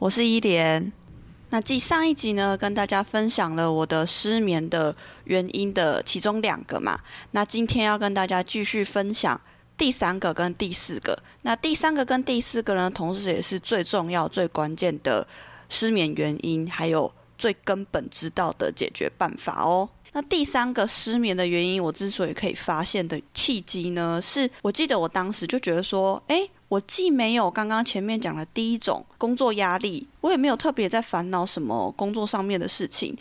[0.00, 0.90] 我是伊莲，
[1.50, 6.98] 那继上一集呢，跟大家分享了我的失眠的原因的其中两个嘛。
[7.32, 9.38] 那今天要跟大家继续分享
[9.76, 11.22] 第三个跟第四个。
[11.42, 15.26] 那第三个跟第四个呢，同时也是最重要、最关键的
[15.68, 19.86] 失眠原因，还有最根本知道的解决办法哦。
[20.12, 26.50] 那第三个失眠的原因，我之所以可以发现的契机呢，是我记得我当时就觉得说，诶。
[26.70, 33.12] 我既没有刚刚前面讲的第一种工作压力，我也没有特别在烦恼什么工作上面的事情。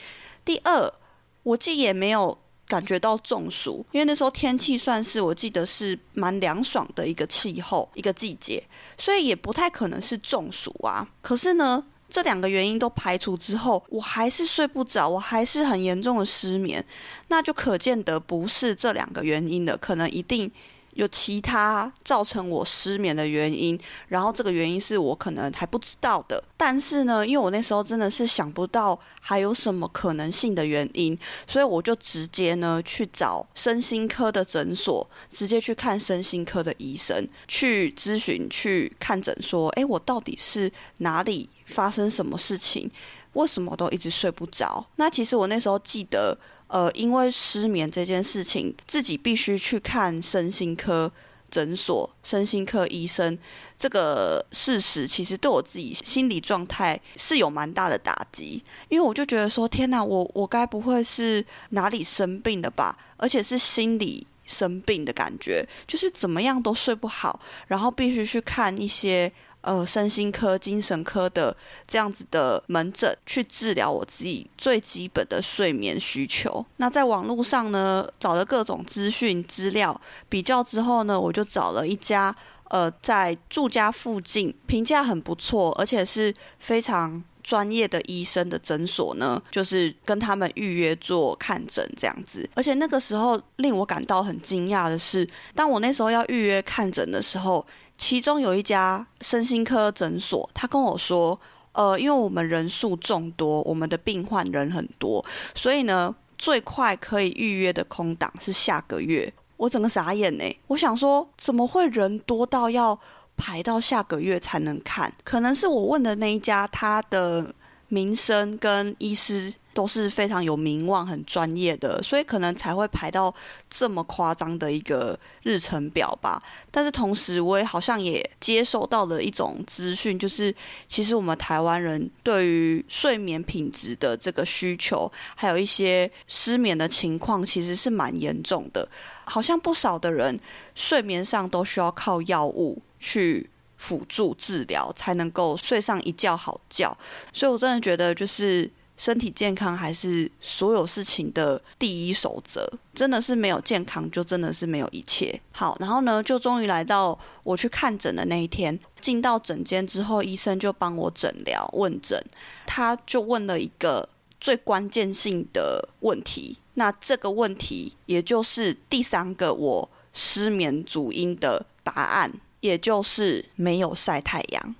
[0.45, 0.93] 第二，
[1.41, 8.63] 我既也没有感觉到中暑，因为那时候天气算是我记得是蛮凉爽的一个气候，一个季节，
[8.99, 11.09] 所以也不太可能是中暑啊。
[11.23, 16.83] 可是呢，这两个原因都排除之后，我还是睡不着，我还是很严重的失眠，
[17.27, 20.51] 那就可见得不是这两个原因的，可能一定。
[20.99, 26.43] 有其他造成我失眠的原因，然后这个原因是我可能还不知道的。
[26.57, 42.91] 但是呢，因为我那时候真的是想不到还有什么可能性的原因，所以我就直接呢去找身心科的诊所，直接去看身心科的医生，去咨询、去看诊，说：诶，我到底是哪里发生什么事情？
[43.33, 44.85] 为什么都一直睡不着？
[44.97, 46.37] 那其实我那时候记得。
[46.69, 51.11] 呃，因为失眠这件事情，自己必须去看身心科
[51.49, 53.37] 诊所、身心科医生，
[53.75, 62.95] 这个事实其实对我自己心理状态是有蛮大的打击，因为我就觉得说，天哪，我我该不会是哪里生病的吧？
[63.17, 69.31] 而且是心理生病的感觉，就是怎么样都睡不好，然后必须去看一些。
[69.61, 71.55] 呃，身心科、精神科的
[71.85, 76.65] 这样子的门诊去治疗我自己最基本的睡眠需求。
[76.77, 79.99] 那在网络上呢，找了各种资讯资料
[80.29, 82.33] 比较之后呢，我就找了一家
[82.69, 92.49] 呃，在住家附近评价很不错，而且是非常专业的医生的诊所呢，就是跟他们预约做看诊这样子。
[92.55, 97.67] 而且那个时候令我感到很惊讶的是，当我那时候要预约看诊的时候。
[97.99, 101.37] 其中有一家身心科诊所，他跟我说
[101.73, 105.23] ：“呃，因为我们人数众多，我们的病患人很多，
[105.53, 112.97] 所以呢，最快可以预约的空档是下个月。”我整个傻眼呢，我想说，怎么会人多到要
[113.35, 115.13] 排到下个月才能看？
[115.25, 117.53] 可能是我问的那一家，他的
[117.89, 119.53] 名声跟医师。
[119.73, 123.33] 都是非常有名望、很专业的，所以可能才会排到
[123.69, 126.41] 这么夸张的一个日程表吧。
[126.71, 130.53] 但是同时，我也好像也接受到了一种资讯，就是
[130.87, 138.85] 其实我们台湾人对于睡眠品质的这个需求，还有一些失眠的情况，其实是蛮严重的。
[139.25, 140.37] 好像不少的人
[140.73, 143.47] 睡眠上都需要靠药物去
[143.77, 146.97] 辅助治疗，才能够睡上一觉好觉。
[147.31, 148.69] 所以我真的觉得就是。
[148.99, 155.39] 身体健康还是所有事情的第一守则，真的是没有健康，就真的是没有一切。
[155.53, 158.77] 好，然后呢，就终于来到我去看诊的那一天。
[158.99, 162.21] 进到诊间之后，医生就帮我诊疗问诊，
[162.67, 164.09] 他就问了一个
[164.41, 166.57] 最关键性的问题。
[166.73, 172.29] 那这个问题，也就是第三个我失眠主因的答案，
[172.59, 174.75] 也就是没有晒太阳。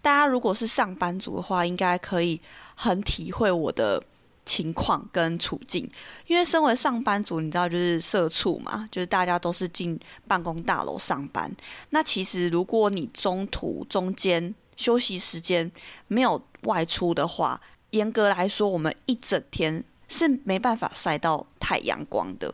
[0.00, 2.40] 大家如果是上班族的话，应该可以。
[2.74, 4.02] 很体会我的
[4.44, 5.88] 情况跟处境，
[6.26, 9.98] 因为身为上班族，你知道就是社畜嘛，就是大家都是进
[10.28, 11.50] 办公大楼上班。
[11.90, 15.70] 那其实如果你中途中间休息时间
[16.08, 17.60] 没有外出的话，
[17.90, 22.52] 严格来说，我们一整天是没办法晒到太阳光的。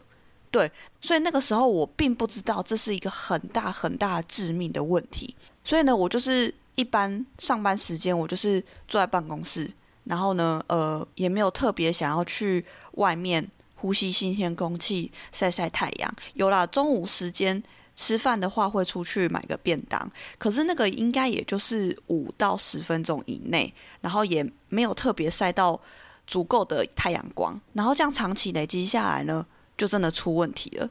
[0.53, 0.71] 对，
[1.01, 5.35] 所以那个时候我并不知道这是一个很大很大致命的问题。
[5.65, 9.71] 所以呢，我就是一般上班时间，我就是坐在办公室。
[10.05, 16.15] 然后呢，呃，也没有特别想要去外面呼吸新鲜空气、晒晒太阳。
[16.35, 17.63] 有啦，中午时间
[17.95, 20.11] 吃饭的话，会出去买个便当。
[20.39, 25.79] 可是那个应该也就是五到十分钟以内，然后也没有特别晒到
[26.27, 27.61] 足够的太阳光。
[27.75, 29.45] 然后这样长期累积下来呢，
[29.77, 30.89] 就真的出问题了。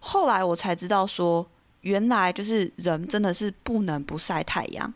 [0.00, 1.46] 后来我才知道说，
[1.82, 4.92] 原来就是人真的是不能不晒太阳，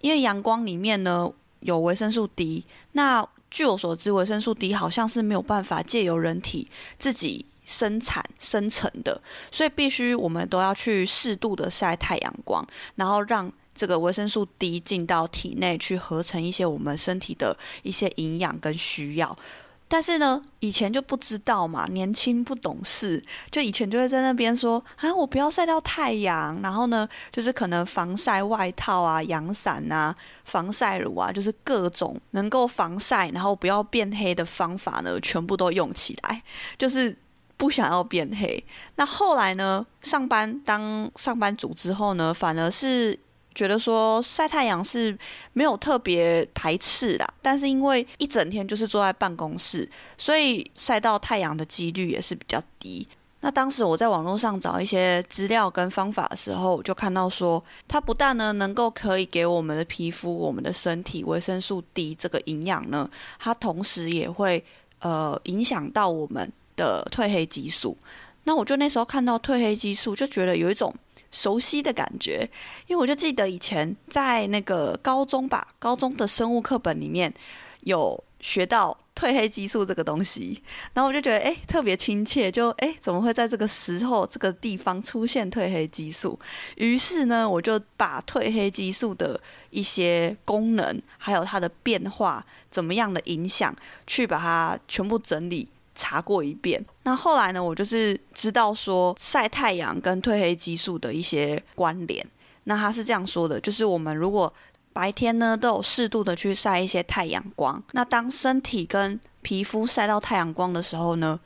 [0.00, 1.32] 因为阳光里面呢。
[1.64, 2.64] 有维生素 D。
[2.92, 6.68] 那据我所知，维生素 D 好像是没有办法借由人体
[6.98, 9.20] 自己生产生成的，
[9.50, 12.66] 所以必须我们都要去适度的晒太阳光，
[12.96, 19.36] 然后让这个维生素 D 进到体内去合成一些我们身体的一些营养跟需要。
[19.86, 30.14] 但是呢，以前就不知道嘛，年轻不懂事，就以前就会在那边说啊，我不要晒到太阳，然后呢，就是可能防晒外套啊、阳伞啊、
[30.44, 36.42] 防晒乳啊，就是各种能够防晒，然后不要变黑的方法呢，全部都用起来，
[36.76, 37.16] 就是
[37.56, 38.64] 不想要变黑。
[38.96, 43.18] 那后来呢，上班当上班族之后呢，反而是。
[43.54, 45.16] 觉得说晒太阳是
[45.52, 53.06] 没有特别排斥啦，但是因为一整天就是坐在办公室，所以晒到太阳的几率也是比较低。
[53.40, 63.08] 那当时我在网络上找一些资料跟方法的时候，我就看到说，它不但呢能够可以给我们的皮肤、我们的身体维生素 D 这个营养呢，
[63.38, 64.64] 它同时也会
[65.00, 67.96] 呃影响到我们的褪黑激素。
[68.44, 70.94] 那我就那时候看到褪黑激素，就觉得有一种。
[71.34, 72.48] 熟悉的感觉，
[72.86, 77.34] 因为我就记得以前在那个高中吧，高中的生物课本里面
[77.80, 86.38] 有学到褪黑激素这个东西，然后我就觉得诶特别亲切，就诶怎么会在这个时候这个地方出现褪黑激素？
[86.76, 89.40] 于是呢，我就把褪黑激素的
[89.70, 93.74] 一些功能，还有它的变化，怎么样的影响，
[94.06, 95.68] 去把它全部整理。
[95.94, 102.26] 查过一遍，那后来呢，我就是知道说晒太阳跟褪黑激素的一些关联。
[102.64, 104.52] 那他是这样说的，就是我们如果
[104.92, 111.38] 白天呢都有适度的去晒一些太阳光，那当身体跟皮肤晒到太阳光的时候呢，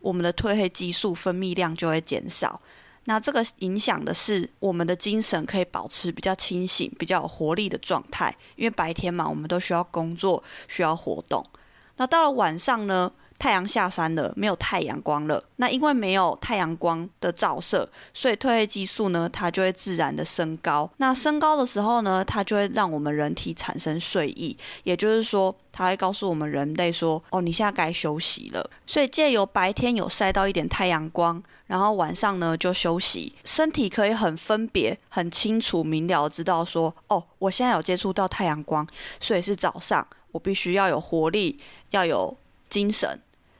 [0.00, 2.60] 我们的褪黑激素分泌量就会减少。
[3.04, 11.44] 那这个影响的是我们的精神可以保持比较清醒、比较有活力的状态，因为白天嘛，我们都需要工作、需要活动。
[11.96, 15.42] 那到了晚上呢，太阳下山了，没有太阳光了。
[15.56, 20.88] 那因为没有太阳光的照射，所以褪黑激素呢，它就会自然的升高。
[20.96, 38.86] 那升高的时候呢，它就会让我们人体产生睡意，也就是说，它会告诉我们人类说：“哦，你现在该休息了。”所以借由白天有晒到一点太阳光，然后晚上呢就休息，身体可以很分别、很清楚、明了知道说：“哦，我现在有接触到太阳光，
[39.20, 41.60] 所以是早上，我必须要有活力，
[41.90, 42.34] 要有。”
[42.74, 43.08] 精神。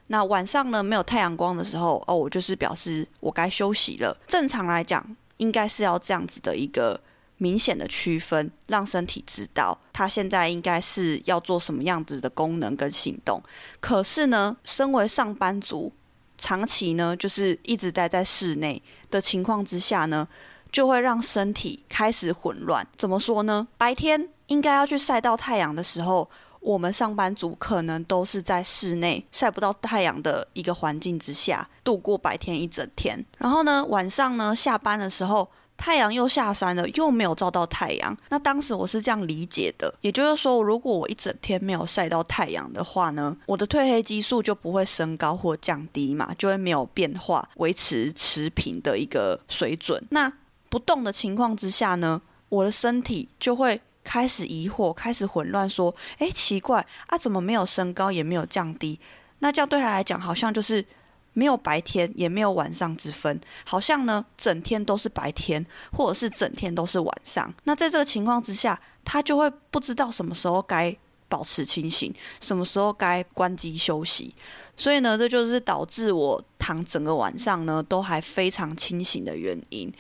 [0.09, 4.17] 那晚上呢，没有太阳光的时候，哦，我就是表示我该休息了。
[4.27, 7.01] 正常来讲，应该是要这样子的一个
[7.37, 13.41] 明显的区分，让身体知道他现在应该是要做什么样子的功能跟行动。
[13.79, 15.93] 可是呢，身为上班族，
[16.37, 18.83] 长期呢就是一直待在室内
[19.13, 20.27] 的情况之下呢，
[20.73, 22.85] 就会让身体开始混乱。
[22.99, 23.69] 怎么说呢？
[23.79, 26.29] 白天应该要去晒到太阳的时候。
[26.65, 35.47] 我们上班族可能都是在室内晒不到太阳的一个环境之下度过白天一整天，然后呢，晚上呢，下班的时候
[35.77, 38.17] 太阳又下山了，又没有照到太阳。
[38.31, 50.03] 那当时我是这样理解的，也就是说，如果我一整天没有晒到太阳的话呢，我的褪黑激素就不会升高或降低嘛，就会没有变化，维持持平的一个水准。
[50.09, 50.33] 那
[50.71, 53.79] 不动的情况之下呢，我的身体就会。
[54.05, 59.01] 开始疑惑，开始混乱，说：“诶，奇怪啊，怎么没有升高，也没有降低？
[59.39, 60.85] 那这样对他来讲，好像就是
[61.33, 67.53] 没有白天，也没有晚上之分，好像呢，整天都是白天，或者是整天都是晚上。
[67.65, 70.95] 那在这个情况之下，他就会不知道什么时候该
[71.29, 74.35] 保持清醒，什么时候该关机休息。
[74.77, 79.93] 所以呢，这就是导致我躺整个晚上呢，都还非常清醒的原因，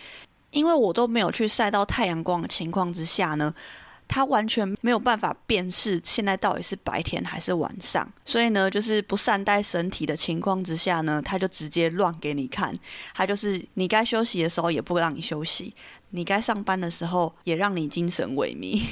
[0.50, 3.52] 因为我都没有去晒到太阳光的情况之下呢。”
[4.06, 12.72] 他完全没有办法辨识现在到底是白天还是晚上，所以呢，就是不善待身体的情况之下呢，他就直接乱给你看。
[13.14, 15.74] 他就是你该休息的时候也不让你休息，
[16.10, 18.82] 你该上班的时候也让你精神萎靡，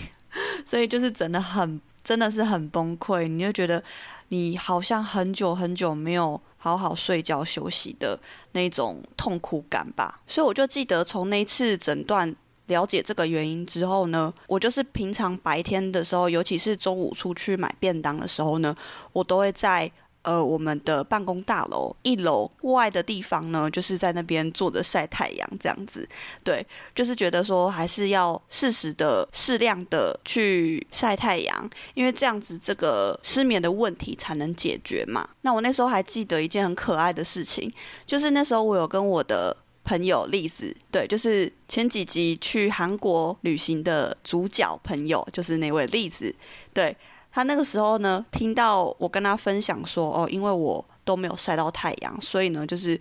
[0.66, 3.28] 所以就是真的很，真的是很崩溃。
[3.28, 3.82] 你就觉得
[4.28, 8.18] 你好像很久很久没有好好睡觉休息的
[8.52, 10.20] 那种痛苦感吧。
[10.26, 12.34] 所以我就记得从那次诊断。
[12.66, 18.74] 了解这个原因之后呢，我就是平常白天的时候，尤其是中午出去买便当的时候呢，
[19.12, 19.90] 我都会在
[20.22, 26.08] 呃我们的办公大楼一楼外的地方呢，就是在那边坐着晒太阳这样子。
[26.44, 26.64] 对，
[26.94, 35.28] 就是觉得说还是要适时的、适量的去晒太阳，因为这样子这个失眠的问题才能解决嘛。
[35.40, 37.70] 那我那时候还记得一件很可爱的事情，
[38.06, 39.56] 就是那时候我有跟我的。
[39.84, 46.34] 朋友例子，对，就是前几集去韩国旅行的主角朋友，就是那位例子，
[46.72, 46.96] 对。
[47.34, 53.00] 他那个时候呢，听到我跟他分享说，哦，因为我都没有晒到太阳，所以呢，就是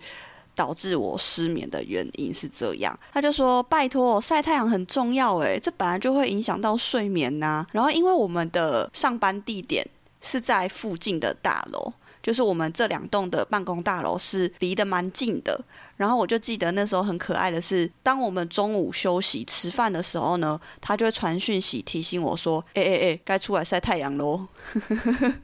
[0.54, 2.98] 导致我失眠的原因是这样。
[3.12, 7.66] 他就说，拜托，晒太阳很重要，诶，这本来就会影响到睡眠呐。
[7.72, 9.86] 然后，因为我们的上班地点
[10.22, 11.92] 是在附近的大楼。
[12.22, 15.60] 就是我们这两栋的办公大楼是离得蛮近的，
[16.02, 24.48] 然后我就记得那时候很可爱的是，当我们中午休息吃饭的时候呢，他就会传讯息提醒我说：“哎哎哎，该出来晒太阳喽！”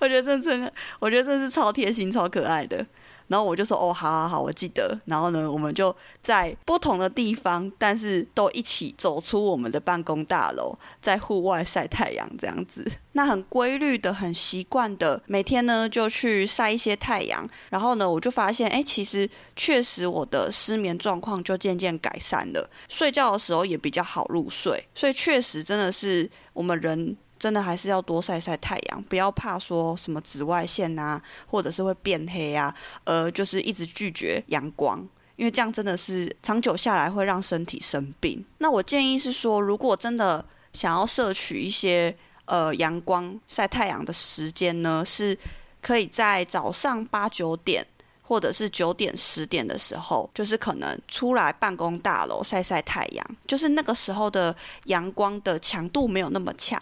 [0.00, 2.84] 我觉得这真的，我觉得这是超贴心、超可爱的。
[3.28, 4.98] 然后我就说哦，好好好，我记得。
[5.06, 12.86] 然后呢，我们就在不同的地方，但是都一起走出我们的办公大楼，在户外晒太阳，这样子。
[13.12, 17.48] 那很规律的、很习惯的，每天呢就去晒一些太阳。
[17.70, 24.86] 然后呢，我就发现，哎，其实确实我的失眠状况就渐渐改善了，睡觉的时候也比较好入睡。
[24.94, 27.16] 所以确实真的是我们人。
[27.38, 32.74] 真的还是要多晒晒太阳，不要怕说什么紫外线啊，或者是会变黑啊，
[33.04, 38.44] 呃，就是一直拒绝阳光，因为这样真的是长久下来会让身体生病。
[38.58, 42.16] 那我建议是说，如果真的想要摄取一些
[42.46, 45.38] 呃阳光晒太阳的时间呢，是
[45.82, 47.86] 可以在早上八九点。
[48.26, 54.54] 或者是九点十点的时候，就是可能出来办公大楼晒晒太阳，就是那个时候的
[54.86, 56.80] 阳光的强度没有那么强，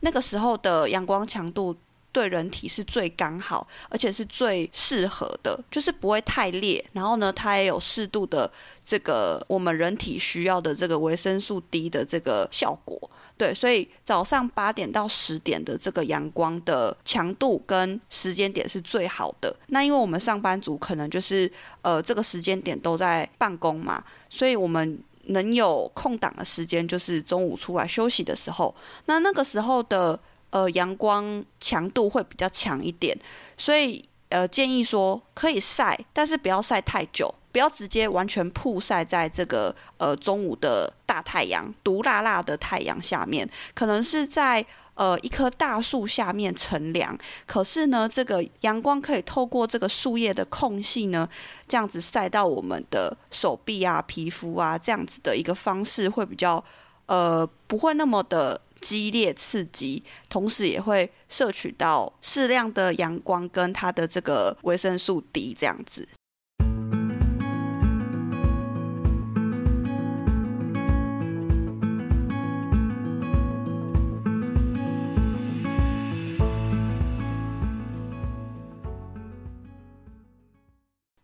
[0.00, 1.76] 那个时候的阳光强度
[2.16, 8.50] 对人体是最刚好，而且是最适合的，就是不会太烈，然后呢，它也有适度的
[8.82, 12.98] 这个我们人体需要的这个维生素 D 的这个效果。
[13.36, 19.54] 对，所以早上八点到十点的这个阳光的强度跟时间点是最好的。
[19.66, 28.74] 那因为我们上班族可能就是呃这个时间点都在办公嘛，所以我们能有空档的时间就是中午出来休息的时候。
[29.04, 30.18] 那那个时候的
[30.56, 33.14] 呃阳光强度会比较强一点，
[33.58, 37.34] 所以呃建议说可以晒，但是不要晒太久。
[37.52, 47.16] 不要直接完全曝晒在这个呃中午的大太阳，毒辣辣的太阳下面，可能是在呃一棵大树下面乘凉。
[47.46, 51.26] 可是呢，这个阳光可以透过这个树叶的空隙呢，
[51.66, 56.62] 这样子晒到我们的手臂啊、皮肤啊，这样子的一个方式会比较
[57.06, 66.08] 呃不会那么的激烈刺激，同时也会摄取到适量的阳光跟它的这个维生素 D 这样子。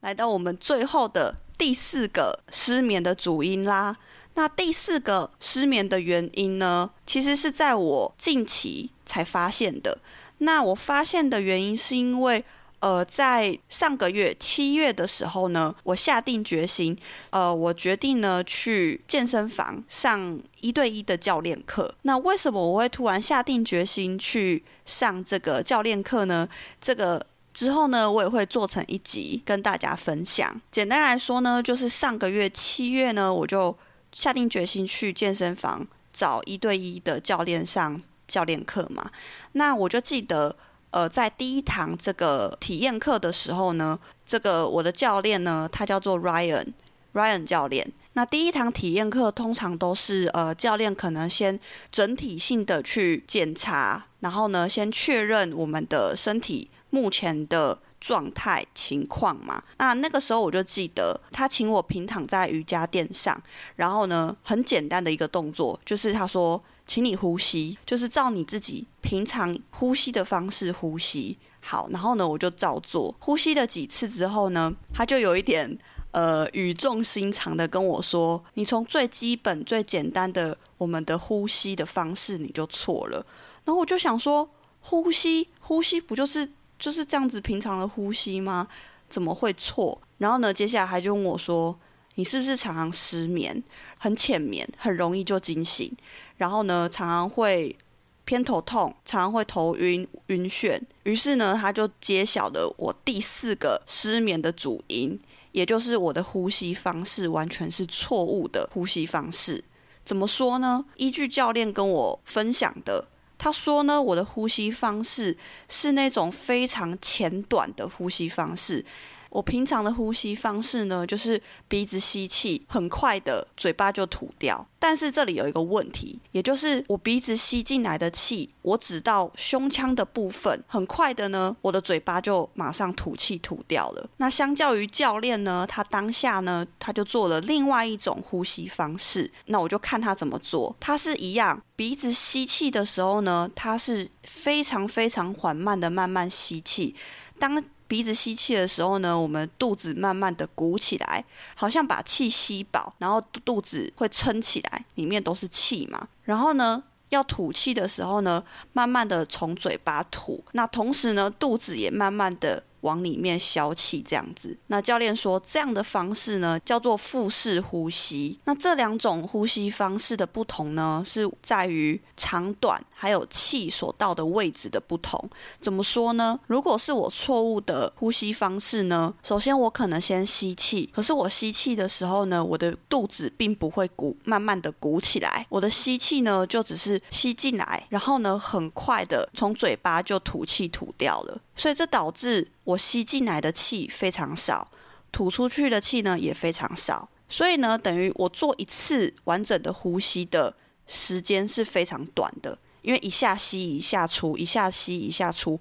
[0.01, 3.97] 来到我们最后的第四个失眠的主因啦。
[4.35, 9.99] 那第四个失眠的原因呢，其实是在我近期才发现的。
[10.39, 12.45] 那我发现的原因是因为，
[12.81, 16.97] 呃，在上个月七月的时候呢，我下定决心，
[17.31, 21.95] 呃，我决定呢去健身房上一对一的教练课。
[22.03, 26.49] 那为什么我会突然下定决心去上这个教练课呢？
[26.81, 27.27] 这个。
[27.55, 30.59] 之后呢，我也会做成一集跟大家分享。
[30.71, 33.77] 简单来说呢，就是上个月七月呢，我就
[34.12, 39.11] 下定决心去健身房找一对一的教练上教练课嘛。
[39.52, 40.54] 那我就记得，
[40.90, 47.90] 呃，在第一堂这个体验课的时候呢，这个我的教练呢，他叫做 Ryan，Ryan 教练。
[48.12, 51.59] 那第一堂体验课通常都是呃，教练可能先
[51.90, 56.69] 整体性的去检查，然后呢，先确认我们的身体。
[56.95, 63.41] 目前的状态情况嘛，那那个时候我就记得他请我平躺在瑜伽垫上，
[63.77, 71.39] 然后呢，很简单的一个动作，就是他说，请你呼吸，就是照你自己平常呼吸的方式呼吸。
[71.61, 75.79] 好，然后呢，我就照做，呼吸了几次之后呢，他就有一点
[76.11, 83.25] 呃语重心长的跟我说，你从最基本最简单的我们的呼吸的方式你就错了。
[83.65, 86.51] 然后我就想说，呼吸呼吸不就是？
[86.83, 88.67] 就是这样子平常的呼吸吗？
[89.09, 89.97] 怎么会错？
[90.19, 91.79] 然后呢，接下来他就问我说
[92.17, 93.62] ：“你是不是常常失眠，
[93.99, 95.97] 很浅眠，很容易就惊醒？
[96.39, 97.77] 然后呢，常常会
[98.25, 105.17] 偏头痛，常常会头晕晕眩。”于是呢，他就揭晓了我第四个失眠的主因，
[105.53, 109.62] 也就是我的呼吸方式完全是错误的呼吸方式。
[110.05, 110.85] 怎么说呢？
[110.97, 113.07] 依据教练跟我分享的。
[113.43, 115.37] 他说呢，我的呼吸方式
[115.69, 118.85] 是那种非常浅短的呼吸方式，
[119.33, 124.65] 我平常的呼吸方式呢，就是鼻子吸气，很快的嘴巴就吐掉。
[124.79, 134.11] 但是这里有一个问题，也就是我鼻子吸进来的气，我只到胸腔的部分，很快的呢，我的嘴巴就马上吐气吐掉了。
[134.19, 139.31] 那相较于教练呢，他当下呢，他就做了另外一种呼吸方式。
[139.47, 146.95] 那我就看他怎么做，他是一样，鼻子吸气的时候呢，他是非常非常缓慢的慢慢吸气，
[147.39, 147.65] 当。
[147.93, 151.23] 鼻子吸气的时候呢，我们肚子慢慢的鼓起来，
[151.55, 156.09] 好像把气吸饱，然后肚子会撑起来，里面都是气嘛。
[156.23, 162.63] 然后呢，要吐气的时候呢，慢慢的从嘴巴吐，那同时呢，肚子也慢慢的。
[162.83, 164.57] 往里面消气，这样子。
[164.69, 168.39] 那教练说，这样的方式呢，叫做腹式呼吸。
[168.45, 175.29] 那这两种呼吸方式的不同呢，是在于长短，还有气所到的位置的不同。
[175.61, 176.39] 怎么说呢？
[176.47, 185.47] 如果是我错误的呼吸方式呢，首先我可能先吸气，可是我吸气的时候呢，我的肚子并不会鼓，慢慢的鼓起来。
[185.49, 191.41] 我的吸气呢，就只是吸进来，然后呢，很快的从嘴巴就吐气吐掉了。
[191.55, 194.71] 所以这导致我吸进来的气非常少，
[195.11, 197.09] 吐出去的气呢也非常少。
[197.28, 200.54] 所以呢，等于我做一次完整的呼吸的
[200.87, 205.59] 时间是非常短的，因为一下吸一下出，一下吸一下出，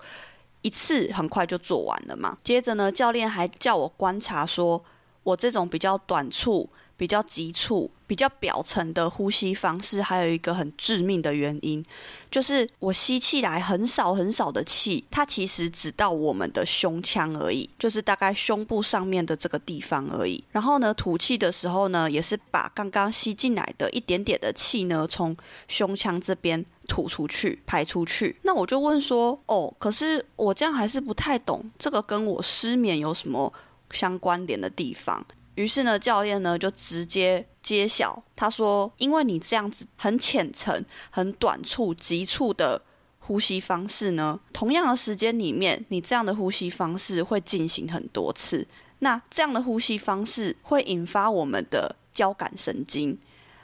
[0.61, 2.37] 一次很快就做完了嘛。
[2.43, 4.83] 接着呢，教练还叫我观察说，
[5.23, 6.69] 我这种比较短促。
[7.01, 11.83] 比较急促、比较表层的呼吸方式，还有一个很致命的原因，
[12.29, 20.43] 就是我吸气来很少很少的气，它其实只到我们的胸腔而已，就是大概胸部上面的这个地方而已。
[20.51, 25.35] 然后呢，吐气的时候呢，也是把刚刚吸进来的一点点的气呢，从
[25.67, 28.37] 胸腔这边吐出去、排出去。
[28.43, 33.51] 那我就问说，哦，可是我这样还是不太懂，这个跟我失眠有什么
[33.89, 35.25] 相关联的地方？
[35.61, 42.81] 于是呢，教练呢就直接揭晓，他说：“因为你这样子很浅层、很短促、急促的
[43.19, 48.67] 呼吸方式呢，同样的时间里面，你这样的呼吸方式会进行很多次。
[48.99, 53.15] 那这样的呼吸方式会引发我们的交感神经。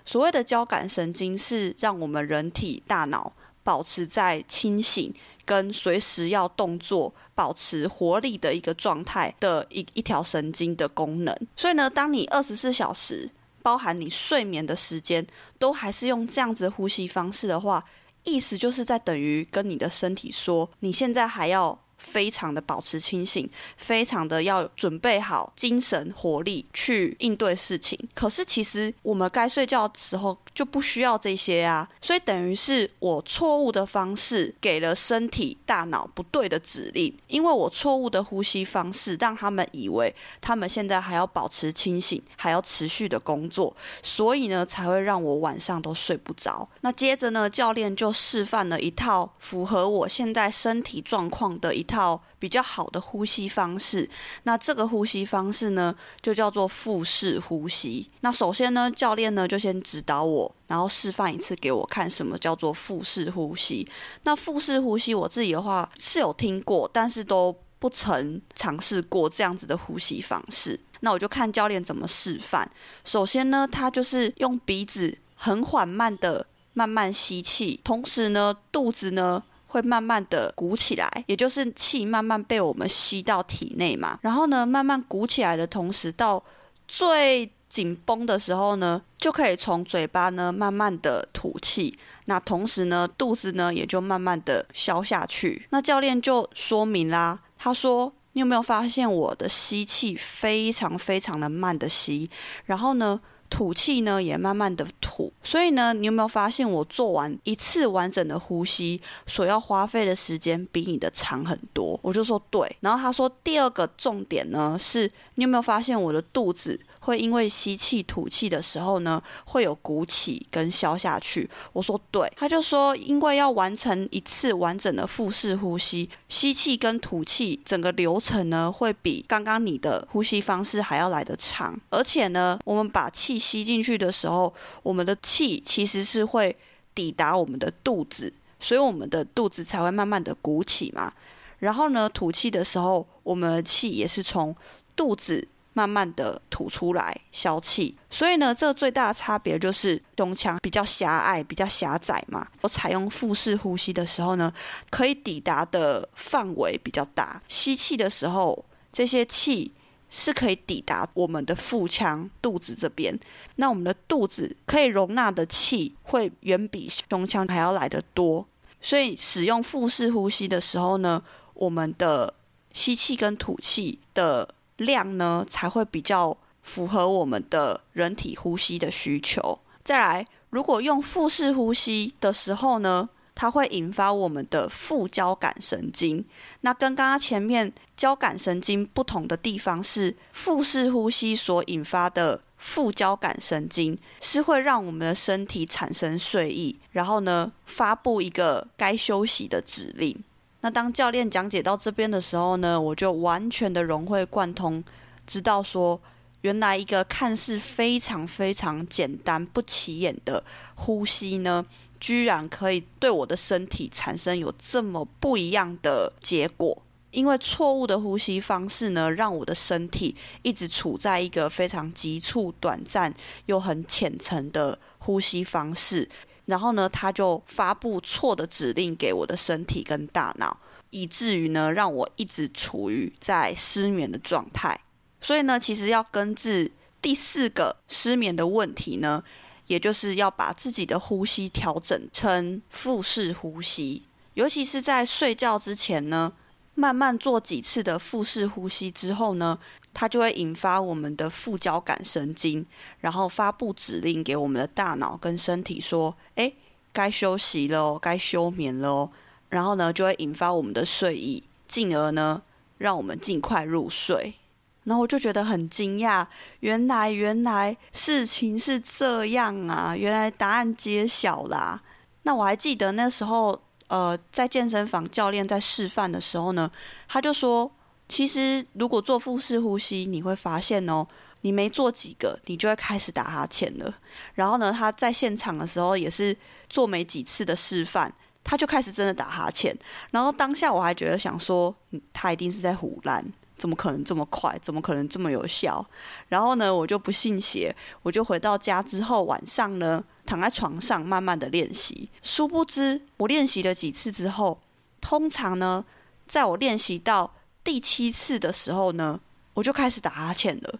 [0.06, 3.34] 所谓的交感神经是让我们人体大脑
[3.67, 5.13] 保持在清醒。”
[5.47, 13.30] 跟随时要动作、保持活力的一个状态的一一条神经的功能，所以呢，当你二十四小时，
[13.62, 15.25] 包含你睡眠的时间，
[15.58, 17.82] 都还是用这样子的呼吸方式的话，
[18.25, 21.80] 意思就是在等于跟你的身体说，你现在还要。
[21.98, 27.98] 非常的保持清醒，非常的要准备好精神活力去应对事情。
[28.14, 46.68] 可是其实我们该睡觉的时候就不需要这些啊，所以等于是我错误的方式给了身体大脑不对的指令，因为我错误的呼吸方式让他们以为他们现在还要保持清醒，还要持续的工作，所以呢才会让我晚上都睡不着。
[46.82, 51.97] 那接着呢，教练就示范了一套符合我现在身体状况的一套。
[51.97, 54.08] 套比较好的呼吸方式，
[54.43, 58.08] 那这个呼吸方式呢，就叫做腹式呼吸。
[58.21, 63.89] 那首先呢，教练呢就先指导我，然后示范一次给我看，什么叫做腹式呼吸。
[64.21, 70.80] 那腹式呼吸，我自己的话是有听过，但是都不曾尝试过这样子的呼吸方式。
[71.00, 72.69] 那我就看教练怎么示范。
[73.04, 79.41] 首先呢，他就是用鼻子很缓慢的慢慢吸气，同时呢，肚子呢。
[79.78, 84.18] 会慢慢的鼓起来，也就是气慢慢被我们吸到体内嘛。
[84.24, 86.44] 然后呢，慢慢鼓起来的同时，到
[86.88, 91.98] 最紧绷的时候呢，就可以从嘴巴呢慢慢的吐气。
[92.26, 95.68] 那同时呢，肚子呢也就慢慢的消下去。
[95.70, 102.30] 那教练就说明啦，他说：“你有没有发现我的吸气非常非常的慢的吸？
[102.66, 112.00] 然后呢？”吐气呢也慢慢的吐，所以呢，你有没有发现我做完一次完整的呼吸所要花费的时间比你的长很多？
[112.02, 116.80] 我就说对，然后他说第二个重点呢是，你有没有发现我的肚子？
[117.08, 121.50] 会因为吸气吐气的时候呢，会有鼓起跟消下去。
[121.72, 131.80] 我说对，他就说，因为要完成一次完整的腹式呼吸，吸气跟吐气整个流程呢，会比刚刚你的呼吸方式还要来得长。
[131.89, 136.54] 而且呢，我们把气吸进去的时候，我们的气其实是会
[136.93, 141.13] 抵达我们的肚子，所以我们的肚子才会慢慢的鼓起嘛。
[141.60, 144.54] 然后呢，吐气的时候，我们的气也是从
[144.93, 145.48] 肚子。
[145.78, 152.48] 慢慢的吐出来消气，所以呢，这个最大的差别就是胸腔比较狭隘、比较狭窄嘛。
[152.62, 154.52] 我采用腹式呼吸的时候呢，
[154.90, 157.40] 可以抵达的范围比较大。
[157.48, 159.72] 吸气的时候，这些气
[160.10, 163.16] 是可以抵达我们的腹腔、肚子这边。
[163.58, 168.44] 那我们的肚子可以容纳的气会远比胸腔还要来得多。
[168.82, 171.22] 所以使用腹式呼吸的时候呢，
[171.54, 172.34] 我们的
[172.74, 179.60] 吸气跟吐气的量呢，才会比较符合我们的人体呼吸的需求。
[179.84, 186.26] 再来，如果用腹式呼吸的时候呢，它会引发我们的副交感神经。
[186.62, 200.24] 那跟刚刚前面交感神经不同的地方是，腹式呼吸所引发的副交感神经是会让我们的身体产生睡意，然后呢，发布一个该休息的指令。
[200.62, 204.84] 那当教练讲解到这边的时候呢，我就完全的融会贯通，
[205.26, 206.00] 知道说，
[206.41, 210.43] 原来一个看似非常非常简单不起眼的
[210.76, 211.65] 呼吸呢，
[212.00, 216.82] 居然可以对我的身体产生有这么不一样的结果。
[217.12, 223.12] 因为错误的呼吸方式呢，让我的身体一直处在一个非常急促、短暂
[223.46, 226.08] 又很浅层的呼吸方式。
[226.48, 230.58] 然后呢，他就发布错的指令给我的身体跟大脑，
[230.90, 234.80] 以至于呢，让我一直处于在失眠的状态。
[235.22, 239.24] 所以呢，其实要根治第四个失眠的问题呢，
[239.68, 246.32] 也就是要把自己的呼吸调整成腹式呼吸，尤其是在睡觉之前呢，
[246.76, 249.60] 慢慢做几次的腹式呼吸之后呢。
[250.00, 252.64] 它就会引发我们的副交感神经，
[253.00, 256.56] 然后发布指令给我们的大脑跟身体说：“诶，
[256.94, 259.10] 该休息了，该休眠了。”
[259.50, 262.44] 然后呢，就会引发我们的睡意，进而呢，
[262.78, 264.36] 让我们尽快入睡。
[264.84, 266.28] 然后我就觉得很惊讶，
[266.60, 269.98] 原来原来事情是这样啊！
[269.98, 271.82] 原来答案揭晓啦。
[272.22, 276.72] 那我还记得那时候，呃，在健身房教练在示范的时候呢，
[277.08, 277.72] 他就说。
[278.08, 281.06] 其实，如果做腹式呼吸，你会发现哦，
[281.41, 283.93] 你没做几个，你就会开始打哈欠了。
[284.36, 286.36] 然后呢，他在现场的时候也是
[286.70, 288.12] 做没几次的示范，
[288.43, 289.78] 他就开始真的打哈欠。
[290.12, 291.76] 然后当下我还觉得想说，
[292.13, 293.24] 他一定是在唬烂，
[293.58, 294.58] 怎么可能这么快？
[294.62, 295.86] 怎么可能这么有效？
[296.30, 302.10] 然后呢，我就不信邪，我就回到家之后，晚上呢，躺在床上慢慢的练习。
[302.24, 304.58] 殊不知，我练习了几次之后，
[305.02, 305.84] 通常呢，
[306.26, 307.34] 在我练习到
[307.67, 309.19] 第七次的时候呢，
[309.53, 310.80] 我就开始打哈欠了。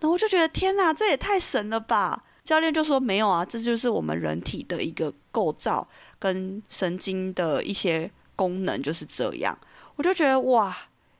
[0.00, 2.24] 那我就觉得天哪，这也太神了吧！
[2.42, 5.86] 教练就说没有啊，这就是我们人体的一个构造
[6.18, 9.56] 跟神经的一些功能就是这样。
[9.94, 10.76] 我就觉得哇，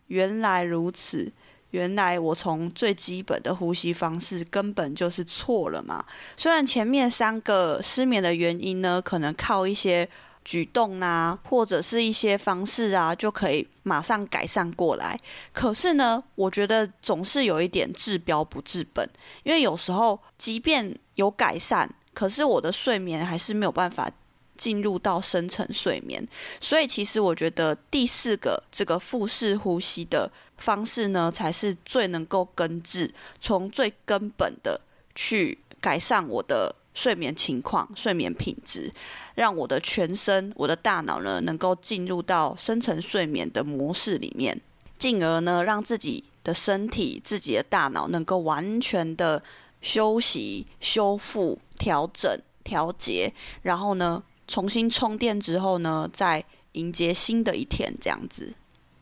[0.08, 1.30] 原来如此，
[1.70, 6.04] 原来我从最基本的呼吸方式根本就是错了嘛。
[6.36, 10.08] 虽然前面三个失眠的原因呢，可能靠一些。
[10.48, 15.20] 举动啊，或者是一些方式啊，就可以马上改善过来。
[15.52, 19.06] 可是呢，我觉得总是有一点治标不治本，
[19.42, 24.10] 因为有时候即便有改善，可是我的睡眠还是没有办法
[24.56, 26.26] 进入到深层睡眠。
[26.62, 34.80] 所以，其实我觉得第四个这个腹式呼吸的方式呢，才是最能够根治，从最根本的
[35.14, 36.74] 去改善我的。
[36.98, 38.92] 睡眠情况、睡眠品质，
[39.36, 44.60] 让我的全身、我的大脑呢，能够进入到深层睡眠的模式里面，
[44.98, 49.40] 进而呢，让自己的身体、自己的大脑能够完全的
[49.80, 53.32] 休息、修复、调整、调节，
[53.62, 58.52] 然后呢，重新充电之后呢，再迎接新的一天，这样子。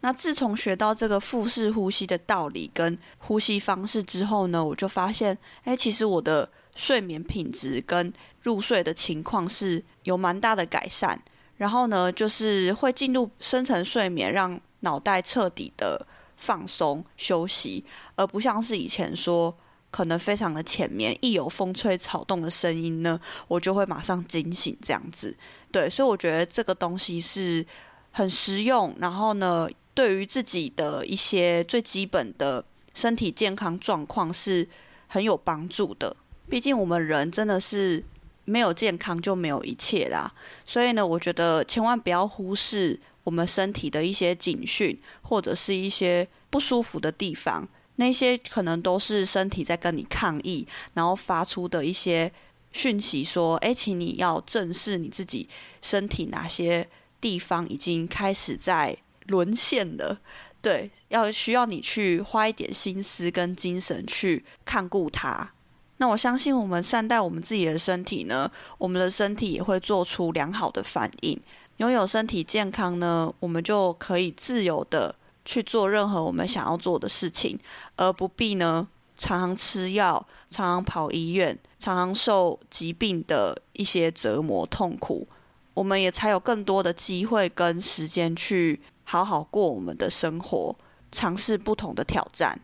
[0.02, 6.46] 那自从学到这个腹式呼吸的道理跟呼吸方式之后呢，我就发现，哎，其实我的。
[6.76, 8.12] 睡眠品质跟
[8.42, 11.20] 入睡的情况是有蛮大的改善，
[11.56, 17.84] 然后呢，就是会进入深层睡眠，让脑袋彻底的放松休息，
[18.14, 19.52] 而不像是以前说
[19.90, 25.34] 可能非常的浅眠，一有风吹草动的声音呢，我就会马上惊醒这样子。
[25.72, 27.66] 对，所以我觉得这个东西是
[28.12, 34.68] 很实用，然后呢，对于自己的一些最基本的身体健康状况是
[35.06, 36.14] 很有帮助的。
[36.48, 38.02] 毕竟我们人真的是
[38.44, 40.32] 没有健康就没有一切啦，
[40.64, 52.30] 所以呢，我觉得千万不要忽视我们身体的一些警讯，或者是一些不舒服的地方，那些可能都是身体在跟你抗议，然后发出的一些
[52.70, 55.48] 讯息，说：“哎，请你要正视你自己
[55.82, 56.88] 身体哪些
[57.20, 60.20] 地方已经开始在沦陷了。”
[60.62, 65.52] 对，要需要你去花一点心思跟精神去看顾它。
[65.98, 71.40] 那我相信，我们善待我们自己的身体呢，我们的身体也会做出良好的反应。
[71.78, 77.58] 拥有身体健康呢，我们就可以自由的去做任何我们想要做的事情，
[77.96, 85.26] 而不必呢常常吃药、常常跑医院、常常受疾病的一些折磨痛苦。
[85.72, 90.76] 我们也才有更多的机会跟时间去好好过我们的生活，
[91.10, 92.60] 尝试不同的挑战。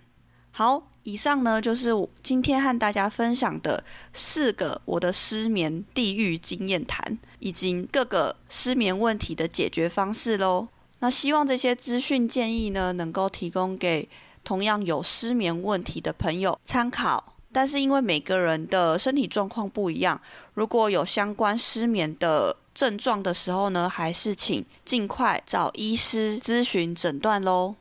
[0.50, 0.91] 好。
[1.04, 10.68] 以上呢，就是我今天和大家分享的四个我的失眠地狱经验谈，以及各个失眠问题的解决方式喽。
[11.00, 14.08] 那希望这些资讯建议呢，能够提供给
[14.44, 17.34] 同样有失眠问题的朋友参考。
[17.54, 20.18] 但是因为每个人的身体状况不一样，
[20.54, 27.74] 如果有相关失眠的症状的时候呢，还是请尽快找医师咨询诊断喽。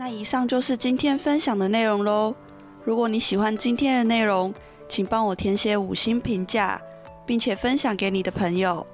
[0.00, 2.32] 那以上就是今天分享的内容喽。
[2.84, 4.54] 如果你喜欢今天的内容，
[4.88, 6.80] 请帮我填写五星评价，
[7.26, 8.86] 并且分享给你的朋友。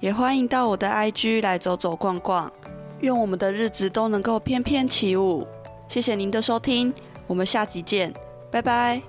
[0.00, 2.52] 也欢迎到我的 IG 来走走逛逛。
[3.02, 5.46] 愿我们的日子都能够翩翩起舞。
[5.88, 6.92] 谢谢您的收听，
[7.28, 8.12] 我们下集见，
[8.50, 9.00] 拜拜。